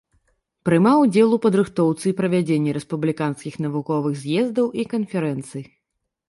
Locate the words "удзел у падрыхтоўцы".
1.05-2.03